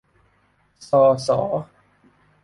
[0.89, 1.39] ซอ สอ